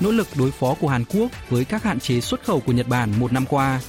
[0.00, 2.88] nỗ lực đối phó của Hàn Quốc với các hạn chế xuất khẩu của Nhật
[2.88, 3.80] Bản một năm qua.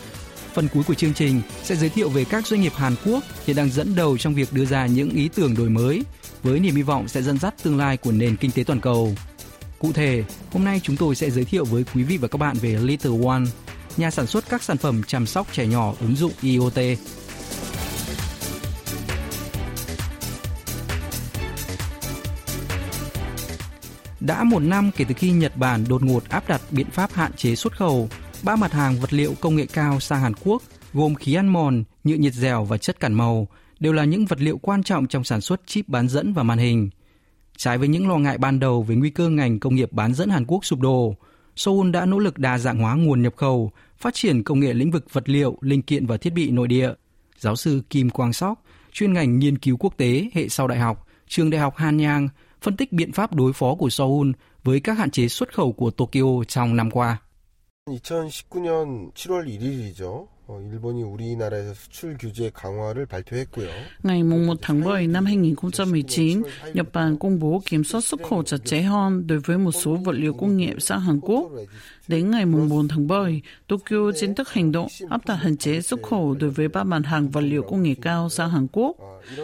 [0.53, 3.55] Phần cuối của chương trình sẽ giới thiệu về các doanh nghiệp Hàn Quốc hiện
[3.55, 6.03] đang dẫn đầu trong việc đưa ra những ý tưởng đổi mới
[6.43, 9.15] với niềm hy vọng sẽ dẫn dắt tương lai của nền kinh tế toàn cầu.
[9.79, 10.23] Cụ thể,
[10.53, 13.25] hôm nay chúng tôi sẽ giới thiệu với quý vị và các bạn về Little
[13.25, 13.43] One,
[13.97, 16.79] nhà sản xuất các sản phẩm chăm sóc trẻ nhỏ ứng dụng IoT.
[24.27, 27.33] Đã một năm kể từ khi Nhật Bản đột ngột áp đặt biện pháp hạn
[27.33, 28.09] chế xuất khẩu
[28.43, 31.83] ba mặt hàng vật liệu công nghệ cao sang Hàn Quốc gồm khí ăn mòn,
[32.03, 33.47] nhựa nhiệt dẻo và chất cản màu
[33.79, 36.57] đều là những vật liệu quan trọng trong sản xuất chip bán dẫn và màn
[36.57, 36.89] hình.
[37.57, 40.29] Trái với những lo ngại ban đầu về nguy cơ ngành công nghiệp bán dẫn
[40.29, 41.15] Hàn Quốc sụp đổ,
[41.55, 44.91] Seoul đã nỗ lực đa dạng hóa nguồn nhập khẩu, phát triển công nghệ lĩnh
[44.91, 46.91] vực vật liệu, linh kiện và thiết bị nội địa.
[47.39, 48.59] Giáo sư Kim Quang Sok,
[48.91, 52.27] chuyên ngành nghiên cứu quốc tế hệ sau đại học, trường đại học Hanyang,
[52.64, 54.30] phân tích biện pháp đối phó của Seoul
[54.64, 57.18] với các hạn chế xuất khẩu của Tokyo trong năm qua.
[57.90, 60.26] 2019년 7월 1일이죠.
[60.72, 63.68] 일본이 우리나라에서 수출 규제 강화를 발표했고요.
[64.02, 66.42] Ngày 1 tháng 7 năm 2019,
[66.74, 69.96] Nhật Bản công bố kiểm soát xuất khẩu chặt chẽ hơn đối với một số
[69.96, 71.50] vật liệu công nghiệp sang Hàn Quốc.
[72.08, 76.02] Đến ngày 4 tháng 7, Tokyo chính thức hành động áp đặt hạn chế xuất
[76.02, 78.96] khẩu đối với ba mặt hàng vật liệu công nghệ cao sang Hàn Quốc.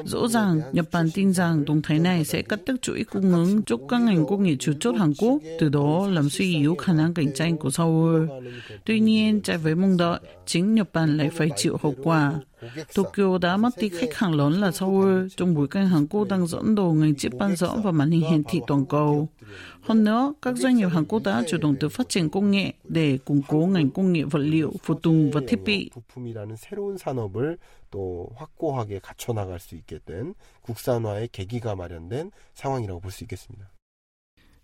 [0.04, 3.62] Rõ ràng, Nhật Bản tin rằng động thái này sẽ cắt đứt chuỗi cung ứng
[3.62, 6.92] cho các ngành công nghệ chủ chốt Hàn Quốc, từ đó làm suy yếu khả
[6.92, 8.28] năng cạnh tranh của Seoul.
[8.84, 10.20] Tuy nhiên, trái với mong đợi,
[10.50, 12.32] chính Nhật Bản lại phải chịu hậu quả.
[12.94, 16.46] Tokyo đã mất đi khách hàng lớn là Seoul trong bối cảnh Hàn Quốc đang
[16.46, 19.28] dẫn đầu ngành chip bán dẫn và màn hình hiển thị toàn cầu.
[19.82, 22.72] Hơn nữa, các doanh nghiệp Hàn Quốc đã chủ động tự phát triển công nghệ
[22.84, 25.90] để củng cố ngành công nghệ vật liệu, phụ tùng và thiết bị.
[25.94, 27.58] 부품이라는 새로운 산업을
[27.90, 33.66] 또 확고하게 갖춰 나갈 수 있게 된 국산화의 계기가 마련된 상황이라고 볼 수 있겠습니다.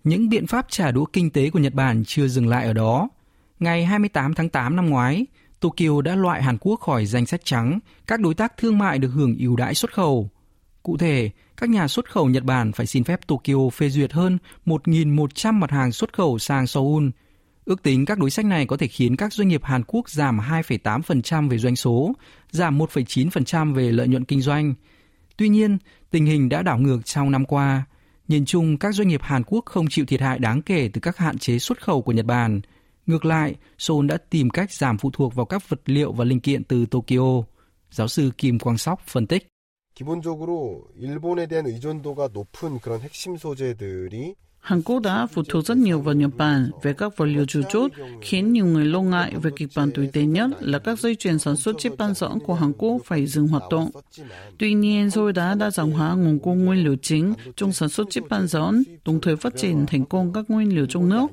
[0.05, 3.09] Những biện pháp trả đũa kinh tế của Nhật Bản chưa dừng lại ở đó.
[3.59, 5.27] Ngày 28 tháng 8 năm ngoái,
[5.60, 9.10] Tokyo đã loại Hàn Quốc khỏi danh sách trắng các đối tác thương mại được
[9.10, 10.30] hưởng ưu đãi xuất khẩu.
[10.84, 14.38] Cụ thể, các nhà xuất khẩu Nhật Bản phải xin phép Tokyo phê duyệt hơn
[14.66, 17.10] 1.100 mặt hàng xuất khẩu sang Seoul.
[17.66, 20.40] Ước tính các đối sách này có thể khiến các doanh nghiệp Hàn Quốc giảm
[20.40, 22.14] 2,8% về doanh số,
[22.52, 24.74] giảm 1,9% về lợi nhuận kinh doanh.
[25.38, 25.78] Tuy nhiên,
[26.12, 27.84] tình hình đã đảo ngược trong năm qua.
[28.28, 31.18] Nhìn chung, các doanh nghiệp Hàn Quốc không chịu thiệt hại đáng kể từ các
[31.18, 32.62] hạn chế xuất khẩu của Nhật Bản.
[33.07, 36.41] Ngược lại, Seoul đã tìm cách giảm phụ thuộc vào các vật liệu và linh
[36.41, 37.43] kiện từ Tokyo.
[37.91, 39.49] Giáo sư Kim Quang Sóc phân tích.
[39.95, 44.35] 기본적으로 일본에 대한 의존도가 높은 그런 핵심 소재들이
[44.68, 47.62] Hàn Quốc đã phụ thuộc rất nhiều vào Nhật Bản về các vật liệu chủ
[47.70, 47.92] chốt,
[48.22, 51.40] khiến nhiều người lo ngại về kịch bản tồi tệ nhất là các dây chuyền
[51.40, 53.90] sản xuất chip bán dẫn của Hàn Quốc phải dừng hoạt động.
[54.58, 58.08] Tuy nhiên, Seoul đã đa dạng hóa nguồn cung nguyên liệu chính trong sản xuất
[58.10, 61.28] chip bán dẫn, đồng thời phát triển thành công các nguyên liệu trong nước.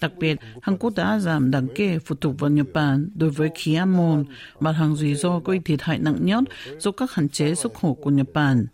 [0.00, 3.50] Đặc biệt, Hàn Quốc đã giảm đáng kể phụ thuộc vào Nhật Bản đối với
[3.54, 4.24] khí amon,
[4.60, 6.44] mặt hàng rủi ro gây thiệt hại nặng nhất
[6.78, 8.66] do các hạn chế xuất khẩu của Nhật Bản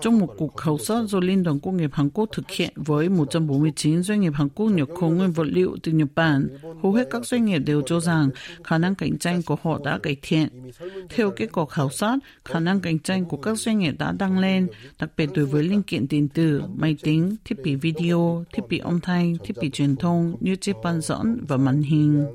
[0.00, 3.08] Trong một cuộc khảo sát do Liên đoàn Công nghiệp Hàn Quốc thực hiện với
[3.08, 6.48] 149 doanh nghiệp Hàn Quốc nhập khẩu nguyên vật liệu từ Nhật Bản,
[6.82, 8.30] hầu hết các doanh nghiệp đều cho rằng
[8.64, 10.48] khả năng cạnh tranh của họ đã cải thiện.
[11.08, 14.38] Theo kết quả khảo sát, khả năng cạnh tranh của các doanh nghiệp đã tăng
[14.38, 14.68] lên,
[14.98, 18.78] đặc biệt đối với linh kiện điện tử, máy tính, thiết bị video, thiết bị
[18.78, 22.26] âm thanh, thiết bị truyền thông như chip bán dẫn và màn hình.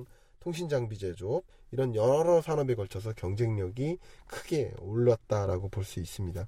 [0.44, 3.98] 통신 장비 제조업 이런 여러 산업에 걸쳐서 경쟁력이
[4.28, 6.48] 크게 올랐다라고 볼 수 있습니다.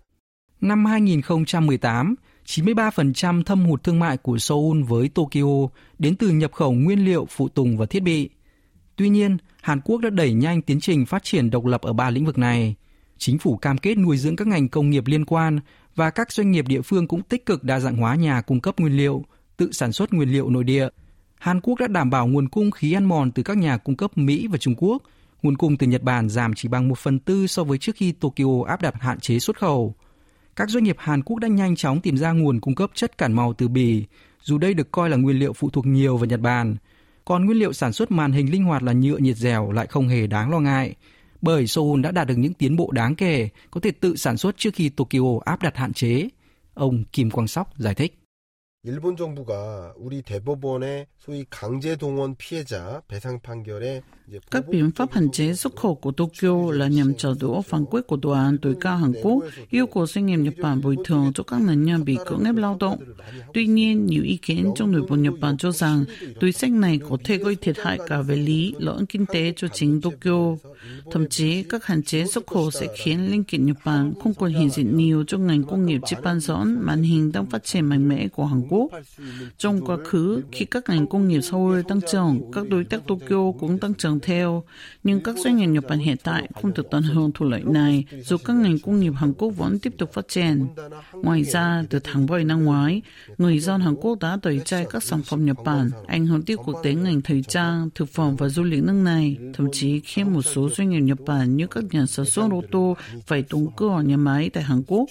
[0.61, 2.15] Năm 2018,
[2.47, 5.69] 93% thâm hụt thương mại của Seoul với Tokyo
[5.99, 8.31] đến từ nhập khẩu nguyên liệu, phụ tùng và thiết bị.
[8.97, 12.11] Tuy nhiên, Hàn Quốc đã đẩy nhanh tiến trình phát triển độc lập ở ba
[12.11, 12.75] lĩnh vực này.
[13.19, 15.61] Chính phủ cam kết nuôi dưỡng các ngành công nghiệp liên quan
[15.95, 18.81] và các doanh nghiệp địa phương cũng tích cực đa dạng hóa nhà cung cấp
[18.81, 19.25] nguyên liệu,
[19.57, 20.89] tự sản xuất nguyên liệu nội địa.
[21.39, 24.19] Hàn Quốc đã đảm bảo nguồn cung khí ăn mòn từ các nhà cung cấp
[24.19, 25.03] Mỹ và Trung Quốc.
[25.43, 28.13] Nguồn cung từ Nhật Bản giảm chỉ bằng 1 phần tư so với trước khi
[28.13, 29.95] Tokyo áp đặt hạn chế xuất khẩu
[30.59, 33.33] các doanh nghiệp Hàn Quốc đã nhanh chóng tìm ra nguồn cung cấp chất cản
[33.33, 34.05] màu từ bì,
[34.43, 36.77] dù đây được coi là nguyên liệu phụ thuộc nhiều vào Nhật Bản.
[37.25, 40.09] Còn nguyên liệu sản xuất màn hình linh hoạt là nhựa nhiệt dẻo lại không
[40.09, 40.95] hề đáng lo ngại,
[41.43, 44.57] bởi Seoul đã đạt được những tiến bộ đáng kể, có thể tự sản xuất
[44.59, 46.29] trước khi Tokyo áp đặt hạn chế.
[46.75, 48.18] Ông Kim Quang Sóc giải thích.
[48.88, 54.02] 일본 정부가 우리 대법원의 소위 강제 동원 피해자 배상 판결에
[54.52, 58.08] Các biện pháp hành chế xuất khẩu của Tokyo là nhằm trả đũa phán quyết
[58.08, 61.32] của tòa án tối cao Hàn Quốc yêu cầu doanh nghiệp Nhật Bản bồi thường
[61.36, 63.00] cho các nạn nhân bị cưỡng ép lao động.
[63.54, 66.06] Tuy nhiên, nhiều ý kiến trong nội bộ Nhật Bản cho rằng
[66.40, 69.68] túi sách này có thể gây thiệt hại cả về lý lẫn kinh tế cho
[69.68, 70.56] chính Tokyo.
[71.12, 74.54] Thậm chí, các hạn chế xuất khẩu sẽ khiến linh kiện Nhật Bản không còn
[74.54, 77.86] hiện diện nhiều cho ngành công nghiệp chip bán dẫn màn hình đang phát triển
[77.86, 78.77] mạnh mẽ của Hàn Quốc.
[79.59, 83.53] Trong quá khứ, khi các ngành công nghiệp Seoul tăng trưởng, các đối tác Tokyo
[83.61, 84.65] cũng tăng trưởng theo,
[85.05, 88.05] nhưng các doanh nghiệp Nhật Bản hiện tại không được tận hưởng thu lợi này
[88.25, 90.67] dù các ngành công nghiệp Hàn Quốc vẫn tiếp tục phát triển.
[91.13, 93.03] Ngoài ra, từ tháng 7 năm ngoái,
[93.39, 96.59] người dân Hàn Quốc đã tẩy chay các sản phẩm Nhật Bản, ảnh hưởng tiêu
[96.67, 100.33] cực đến ngành thời trang, thực phẩm và du lịch nước này, thậm chí khiến
[100.33, 102.97] một số doanh nghiệp Nhật Bản như các nhà sản xuất ô tô
[103.27, 105.07] phải đóng cửa nhà máy tại Hàn Quốc.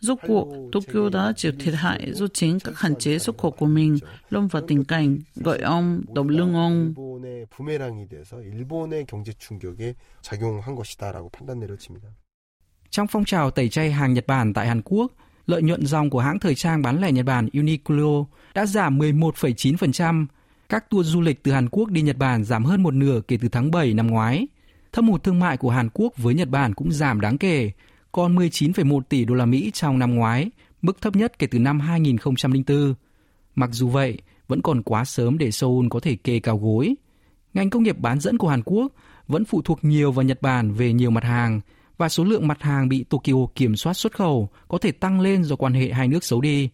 [0.00, 3.66] Rốt cuộc, Tokyo đã chịu thiệt hại do chính các hạn chế xuất khẩu của
[3.66, 3.98] mình
[4.30, 6.94] lâm vào tình cảnh gọi ông độc lưng ông.
[12.90, 15.12] Trong phong trào tẩy chay hàng Nhật Bản tại Hàn Quốc,
[15.46, 18.24] lợi nhuận dòng của hãng thời trang bán lẻ Nhật Bản Uniqlo
[18.54, 20.26] đã giảm 11,9%.
[20.68, 23.38] Các tour du lịch từ Hàn Quốc đi Nhật Bản giảm hơn một nửa kể
[23.42, 24.46] từ tháng 7 năm ngoái.
[24.92, 27.70] Thâm hụt thương mại của Hàn Quốc với Nhật Bản cũng giảm đáng kể,
[28.12, 30.50] còn 19,1 tỷ đô la Mỹ trong năm ngoái,
[30.82, 32.94] mức thấp nhất kể từ năm 2004.
[33.54, 34.18] Mặc dù vậy,
[34.48, 36.94] vẫn còn quá sớm để Seoul có thể kê cao gối.
[37.54, 38.92] Ngành công nghiệp bán dẫn của Hàn Quốc
[39.28, 41.60] vẫn phụ thuộc nhiều vào Nhật Bản về nhiều mặt hàng
[41.98, 45.44] và số lượng mặt hàng bị Tokyo kiểm soát xuất khẩu có thể tăng lên
[45.44, 46.68] do quan hệ hai nước xấu đi.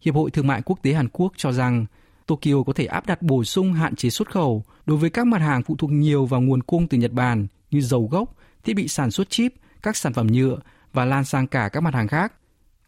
[0.00, 1.86] Hiệp hội Thương mại Quốc tế Hàn Quốc cho rằng
[2.26, 5.40] Tokyo có thể áp đặt bổ sung hạn chế xuất khẩu đối với các mặt
[5.40, 8.88] hàng phụ thuộc nhiều vào nguồn cung từ Nhật Bản như dầu gốc, thiết bị
[8.88, 10.58] sản xuất chip, các sản phẩm nhựa
[10.92, 12.32] và lan sang cả các mặt hàng khác.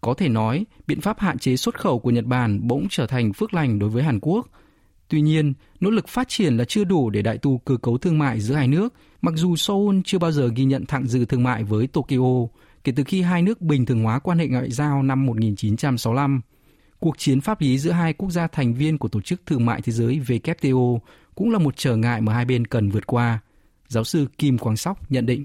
[0.04, 3.32] Có thể nói, biện pháp hạn chế xuất khẩu của Nhật Bản bỗng trở thành
[3.32, 4.48] phước lành đối với Hàn Quốc.
[5.08, 8.18] Tuy nhiên, nỗ lực phát triển là chưa đủ để đại tu cơ cấu thương
[8.18, 11.42] mại giữa hai nước, mặc dù Seoul chưa bao giờ ghi nhận thặng dư thương
[11.42, 12.46] mại với Tokyo
[12.84, 16.40] kể từ khi hai nước bình thường hóa quan hệ ngoại giao năm 1965.
[16.98, 19.82] Cuộc chiến pháp lý giữa hai quốc gia thành viên của Tổ chức Thương mại
[19.82, 20.98] Thế giới WTO
[21.34, 23.38] cũng là một trở ngại mà hai bên cần vượt qua.
[23.88, 25.44] Giáo sư Kim Quang Sóc nhận định.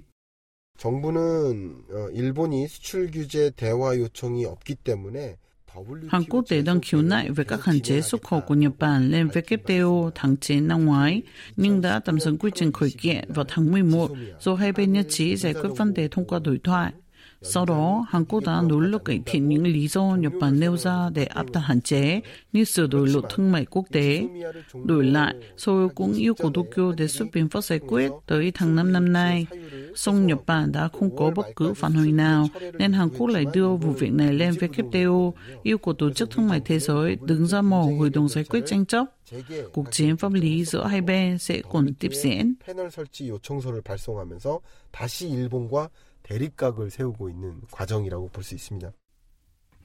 [6.09, 9.09] Hàn Quốc để đang khiếu nại về các hạn chế xuất khẩu của Nhật Bản
[9.09, 11.21] lên WTO tháng 9 năm ngoái,
[11.55, 15.05] nhưng đã tạm dừng quy trình khởi kiện vào tháng 11 do hai bên nhất
[15.09, 16.93] trí giải quyết vấn đề thông qua đối thoại.
[17.41, 20.77] Sau đó, Hàn Quốc đã nỗ lực cải thiện những lý do Nhật Bản nêu
[20.77, 22.21] ra để áp đặt hạn chế
[22.51, 24.27] như sửa đổi luật thương mại quốc tế.
[24.83, 28.75] Đổi lại, Seoul cũng yêu cầu Tokyo đề xuất biện pháp giải quyết tới tháng
[28.75, 29.47] 5 năm nay.
[29.95, 33.45] Song Nhật Bản đã không có bất cứ phản hồi nào, nên Hàn Quốc lại
[33.53, 35.31] đưa vụ việc này lên WTO,
[35.63, 38.63] yêu cầu Tổ chức Thương mại Thế giới đứng ra mở hội đồng giải quyết
[38.65, 39.05] tranh chấp.
[39.73, 42.53] Cuộc chiến pháp lý giữa hai bên sẽ còn tiếp diễn.
[46.28, 48.92] 패널 설치 요청서를 발송하면서 다시 일본과 대립각을 세우고 있는 과정이라고 볼 수 있습니다.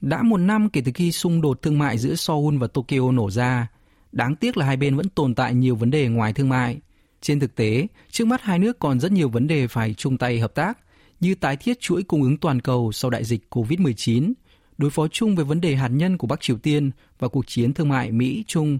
[0.02, 3.30] Đã một năm kể từ khi xung đột thương mại giữa Seoul và Tokyo nổ
[3.30, 3.68] ra,
[4.12, 6.80] đáng tiếc là hai bên vẫn tồn tại nhiều vấn đề ngoài thương mại.
[7.20, 10.38] Trên thực tế, trước mắt hai nước còn rất nhiều vấn đề phải chung tay
[10.38, 10.78] hợp tác,
[11.20, 14.32] như tái thiết chuỗi cung ứng toàn cầu sau đại dịch COVID-19,
[14.78, 17.74] đối phó chung với vấn đề hạt nhân của Bắc Triều Tiên và cuộc chiến
[17.74, 18.78] thương mại Mỹ-Trung.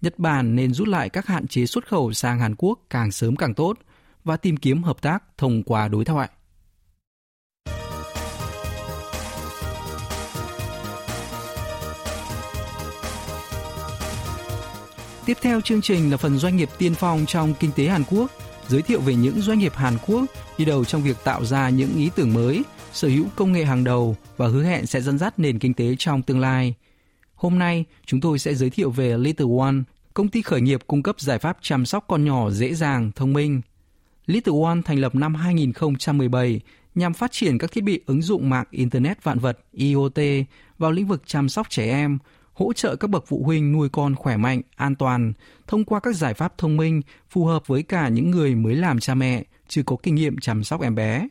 [0.00, 3.36] Nhật Bản nên rút lại các hạn chế xuất khẩu sang Hàn Quốc càng sớm
[3.36, 3.78] càng tốt
[4.24, 6.28] và tìm kiếm hợp tác thông qua đối thoại.
[15.25, 18.31] Tiếp theo chương trình là phần doanh nghiệp tiên phong trong kinh tế Hàn Quốc,
[18.67, 20.25] giới thiệu về những doanh nghiệp Hàn Quốc
[20.57, 22.63] đi đầu trong việc tạo ra những ý tưởng mới,
[22.93, 25.95] sở hữu công nghệ hàng đầu và hứa hẹn sẽ dẫn dắt nền kinh tế
[25.99, 26.73] trong tương lai.
[27.35, 29.75] Hôm nay, chúng tôi sẽ giới thiệu về Little One,
[30.13, 33.33] công ty khởi nghiệp cung cấp giải pháp chăm sóc con nhỏ dễ dàng, thông
[33.33, 33.61] minh.
[34.25, 36.61] Little One thành lập năm 2017
[36.95, 40.19] nhằm phát triển các thiết bị ứng dụng mạng Internet vạn vật IoT
[40.77, 42.17] vào lĩnh vực chăm sóc trẻ em,
[42.53, 45.33] hỗ trợ các bậc phụ huynh nuôi con khỏe mạnh, an toàn
[45.67, 48.99] thông qua các giải pháp thông minh phù hợp với cả những người mới làm
[48.99, 51.27] cha mẹ, chưa có kinh nghiệm chăm sóc em bé.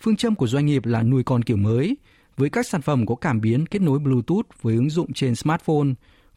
[0.00, 1.96] Phương châm của doanh nghiệp là nuôi con kiểu mới,
[2.36, 5.88] với các sản phẩm có cảm biến kết nối Bluetooth với ứng dụng trên smartphone,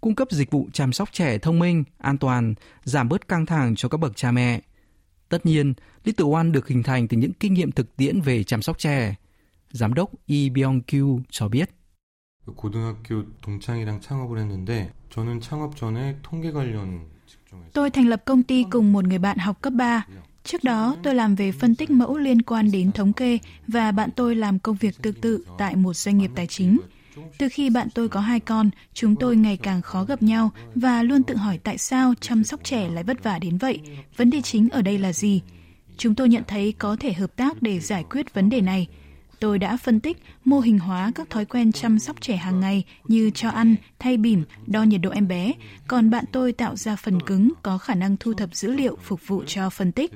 [0.01, 2.53] cung cấp dịch vụ chăm sóc trẻ thông minh, an toàn,
[2.84, 4.62] giảm bớt căng thẳng cho các bậc cha mẹ.
[5.30, 8.62] Tất nhiên, Little One được hình thành từ những kinh nghiệm thực tiễn về chăm
[8.62, 9.15] sóc trẻ.
[9.72, 11.70] Giám đốc Lee Byung-kyu cho biết.
[12.57, 18.64] 고등학교 동창이랑 창업을 했는데 저는 창업 전에 통계 관련 직종에서 Tôi thành lập công ty
[18.71, 20.07] cùng một người bạn học cấp 3.
[20.45, 24.11] Trước đó, tôi làm về phân tích mẫu liên quan đến thống kê và bạn
[24.17, 26.78] tôi làm công việc tương tự tại một doanh nghiệp tài chính.
[27.38, 31.02] Từ khi bạn tôi có hai con, chúng tôi ngày càng khó gặp nhau và
[31.02, 33.81] luôn tự hỏi tại sao chăm sóc trẻ lại vất vả đến vậy.
[34.17, 35.43] Vấn đề chính ở đây là gì?
[35.97, 38.87] Chúng tôi nhận thấy có thể hợp tác để giải quyết vấn đề này.
[39.43, 42.85] Tôi đã phân tích, mô hình hóa các thói quen chăm sóc trẻ hàng ngày
[43.09, 45.52] như cho ăn, thay bỉm, đo nhiệt độ em bé,
[45.88, 49.21] còn bạn tôi tạo ra phần cứng có khả năng thu thập dữ liệu phục
[49.26, 50.12] vụ cho phân tích.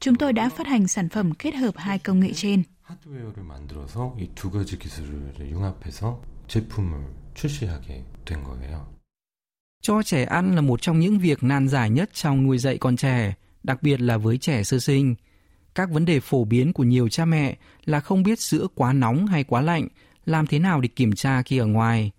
[0.00, 2.62] Chúng tôi đã phát hành sản phẩm kết hợp hai công nghệ trên.
[2.90, 6.92] 하드웨어를 만들어서 이 두 가지 기술을 융합해서 제품을
[7.34, 8.86] 출시하게 된 거예요.
[9.82, 12.96] Cho trẻ ăn là một trong những việc nan giải nhất trong nuôi dạy con
[12.96, 15.14] trẻ, đặc biệt là với trẻ sơ sinh.
[15.75, 19.27] Các vấn đề phổ biến của nhiều cha mẹ là không biết sữa quá nóng
[19.27, 19.87] hay quá lạnh,
[20.25, 22.11] làm thế nào để kiểm tra khi ở ngoài.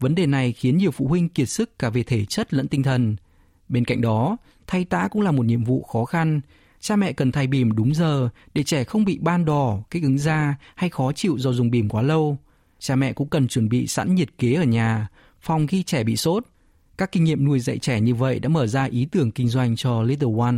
[0.00, 2.82] Vấn đề này khiến nhiều phụ huynh kiệt sức cả về thể chất lẫn tinh
[2.82, 3.16] thần.
[3.68, 6.40] Bên cạnh đó, thay tã cũng là một nhiệm vụ khó khăn.
[6.80, 10.18] Cha mẹ cần thay bìm đúng giờ để trẻ không bị ban đỏ, kích ứng
[10.18, 12.38] da hay khó chịu do dùng bìm quá lâu.
[12.78, 15.08] Cha mẹ cũng cần chuẩn bị sẵn nhiệt kế ở nhà,
[15.40, 16.44] phòng khi trẻ bị sốt.
[16.98, 19.76] Các kinh nghiệm nuôi dạy trẻ như vậy đã mở ra ý tưởng kinh doanh
[19.76, 20.54] cho Little One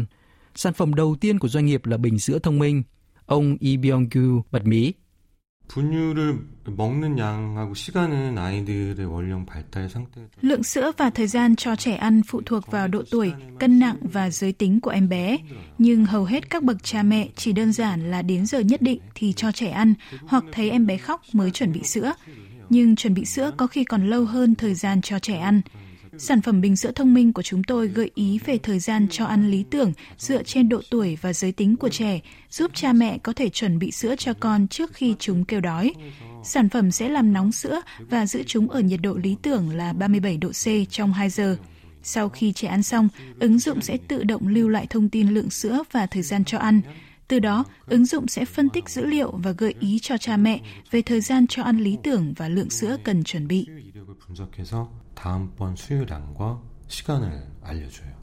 [0.54, 2.82] sản phẩm đầu tiên của doanh nghiệp là bình sữa thông minh.
[3.26, 4.92] Ông Lee Byung-kyu bật mí.
[10.40, 13.96] Lượng sữa và thời gian cho trẻ ăn phụ thuộc vào độ tuổi, cân nặng
[14.12, 15.38] và giới tính của em bé.
[15.78, 19.00] Nhưng hầu hết các bậc cha mẹ chỉ đơn giản là đến giờ nhất định
[19.14, 19.94] thì cho trẻ ăn
[20.26, 22.12] hoặc thấy em bé khóc mới chuẩn bị sữa.
[22.68, 25.61] Nhưng chuẩn bị sữa có khi còn lâu hơn thời gian cho trẻ ăn.
[26.18, 29.25] Sản phẩm bình sữa thông minh của chúng tôi gợi ý về thời gian cho
[29.25, 33.18] ăn lý tưởng dựa trên độ tuổi và giới tính của trẻ, giúp cha mẹ
[33.18, 35.92] có thể chuẩn bị sữa cho con trước khi chúng kêu đói.
[36.44, 39.92] Sản phẩm sẽ làm nóng sữa và giữ chúng ở nhiệt độ lý tưởng là
[39.92, 41.56] 37 độ C trong 2 giờ.
[42.02, 43.09] Sau khi trẻ ăn xong,
[43.40, 46.59] ứng dụng sẽ tự động lưu lại thông tin lượng sữa và thời gian cho
[46.59, 46.80] ăn.
[47.28, 50.61] Từ đó, ứng dụng sẽ phân tích dữ liệu và gợi ý cho cha mẹ
[50.90, 53.66] về thời gian cho ăn lý tưởng và lượng sữa cần chuẩn bị.
[55.15, 58.19] 다음번 수유량과 시간을 알려줘요.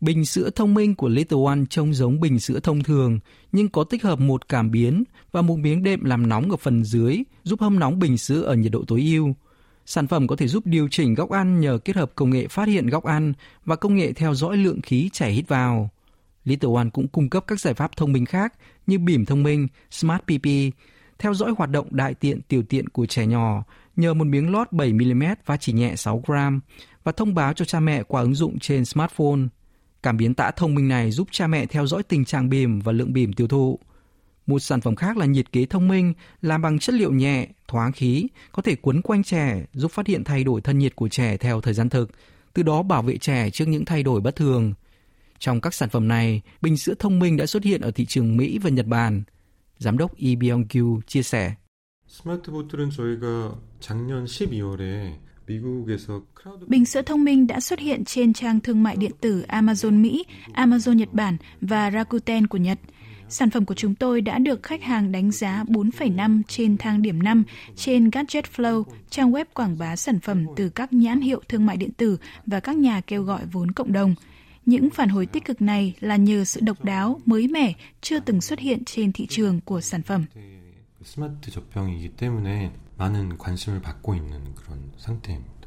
[0.00, 3.18] Bình sữa thông minh của Little One trông giống bình sữa thông thường,
[3.52, 6.84] nhưng có tích hợp một cảm biến và một miếng đệm làm nóng ở phần
[6.84, 9.34] dưới, giúp hâm nóng bình sữa ở nhiệt độ tối ưu.
[9.86, 12.68] Sản phẩm có thể giúp điều chỉnh góc ăn nhờ kết hợp công nghệ phát
[12.68, 13.32] hiện góc ăn
[13.64, 15.90] và công nghệ theo dõi lượng khí trẻ hít vào.
[16.44, 18.54] Little One cũng cung cấp các giải pháp thông minh khác
[18.86, 20.46] như bỉm thông minh, Smart PP,
[21.18, 23.64] theo dõi hoạt động đại tiện tiểu tiện của trẻ nhỏ
[23.99, 26.61] nhờ một miếng lót 7mm và chỉ nhẹ 6 gram
[27.03, 29.39] và thông báo cho cha mẹ qua ứng dụng trên smartphone.
[30.03, 32.91] Cảm biến tã thông minh này giúp cha mẹ theo dõi tình trạng bìm và
[32.91, 33.79] lượng bìm tiêu thụ.
[34.47, 37.91] Một sản phẩm khác là nhiệt kế thông minh làm bằng chất liệu nhẹ, thoáng
[37.91, 41.37] khí, có thể quấn quanh trẻ, giúp phát hiện thay đổi thân nhiệt của trẻ
[41.37, 42.11] theo thời gian thực,
[42.53, 44.73] từ đó bảo vệ trẻ trước những thay đổi bất thường.
[45.39, 48.37] Trong các sản phẩm này, bình sữa thông minh đã xuất hiện ở thị trường
[48.37, 49.23] Mỹ và Nhật Bản.
[49.77, 51.55] Giám đốc Lee Byung-kyu chia sẻ.
[52.14, 55.18] 스마트보틀은 저희가 작년 12월에
[56.66, 60.24] Bình sữa thông minh đã xuất hiện trên trang thương mại điện tử Amazon Mỹ,
[60.54, 62.78] Amazon Nhật Bản và Rakuten của Nhật.
[63.28, 67.22] Sản phẩm của chúng tôi đã được khách hàng đánh giá 4,5 trên thang điểm
[67.22, 67.44] 5
[67.76, 71.76] trên Gadget Flow, trang web quảng bá sản phẩm từ các nhãn hiệu thương mại
[71.76, 74.14] điện tử và các nhà kêu gọi vốn cộng đồng.
[74.66, 78.40] Những phản hồi tích cực này là nhờ sự độc đáo, mới mẻ, chưa từng
[78.40, 80.24] xuất hiện trên thị trường của sản phẩm.
[81.04, 85.64] 스마트 접병이기 때문에 많은 관심을 받고 있는 그런 상태입니다.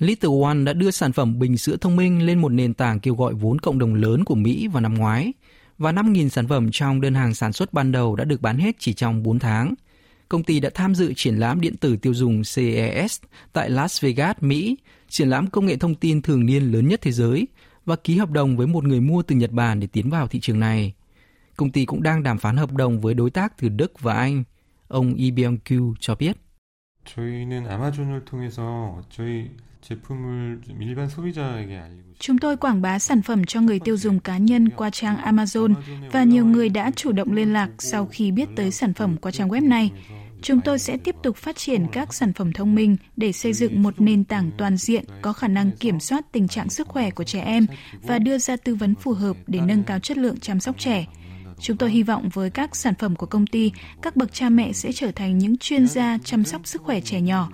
[0.00, 3.14] Little One đã đưa sản phẩm bình sữa thông minh lên một nền tảng kêu
[3.14, 5.32] gọi vốn cộng đồng lớn của Mỹ vào năm ngoái
[5.78, 8.76] và 5.000 sản phẩm trong đơn hàng sản xuất ban đầu đã được bán hết
[8.78, 9.74] chỉ trong 4 tháng.
[10.28, 13.20] Công ty đã tham dự triển lãm điện tử tiêu dùng CES
[13.52, 14.76] tại Las Vegas, Mỹ,
[15.08, 17.46] triển lãm công nghệ thông tin thường niên lớn nhất thế giới
[17.84, 20.40] và ký hợp đồng với một người mua từ Nhật Bản để tiến vào thị
[20.40, 20.94] trường này.
[21.61, 24.43] công ty cũng đang đàm phán hợp đồng với đối tác từ Đức và Anh,
[24.87, 26.37] ông IBMQ cho biết.
[32.19, 35.73] Chúng tôi quảng bá sản phẩm cho người tiêu dùng cá nhân qua trang Amazon
[36.11, 39.31] và nhiều người đã chủ động liên lạc sau khi biết tới sản phẩm qua
[39.31, 39.91] trang web này.
[40.41, 43.83] Chúng tôi sẽ tiếp tục phát triển các sản phẩm thông minh để xây dựng
[43.83, 47.23] một nền tảng toàn diện có khả năng kiểm soát tình trạng sức khỏe của
[47.23, 47.65] trẻ em
[48.01, 51.05] và đưa ra tư vấn phù hợp để nâng cao chất lượng chăm sóc trẻ.
[51.61, 54.73] Chúng tôi hy vọng với các sản phẩm của công ty, các bậc cha mẹ
[54.73, 57.49] sẽ trở thành những chuyên gia chăm sóc sức khỏe trẻ nhỏ.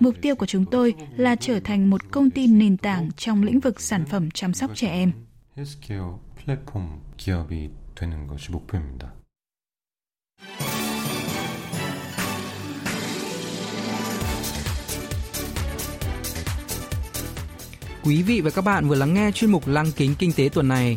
[0.00, 3.60] Mục tiêu của chúng tôi là trở thành một công ty nền tảng trong lĩnh
[3.60, 5.12] vực sản phẩm chăm sóc trẻ em.
[18.04, 20.68] Quý vị và các bạn vừa lắng nghe chuyên mục Lăng kính kinh tế tuần
[20.68, 20.96] này.